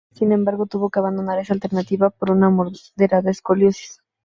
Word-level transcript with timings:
Sin 0.15 0.31
embargo, 0.31 0.65
tuvo 0.65 0.89
que 0.89 0.97
abandonar 0.97 1.37
esa 1.37 1.53
alternativa 1.53 2.09
por 2.09 2.31
una 2.31 2.49
moderada 2.49 3.29
escoliosis. 3.29 4.01